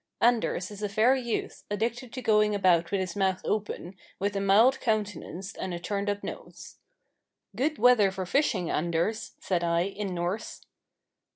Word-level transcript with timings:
Anders 0.19 0.71
is 0.71 0.81
a 0.81 0.89
fair 0.89 1.15
youth, 1.15 1.63
addicted 1.69 2.11
to 2.13 2.23
going 2.23 2.55
about 2.55 2.89
with 2.89 2.99
his 2.99 3.15
mouth 3.15 3.39
open, 3.45 3.95
with 4.17 4.35
a 4.35 4.41
mild 4.41 4.79
countenance 4.79 5.53
and 5.53 5.75
a 5.75 5.79
turned 5.79 6.09
up 6.09 6.23
nose. 6.23 6.77
"Good 7.55 7.77
weather 7.77 8.09
for 8.09 8.25
fishing, 8.25 8.71
Anders," 8.71 9.33
said 9.39 9.63
I, 9.63 9.81
in 9.81 10.15
Norse. 10.15 10.61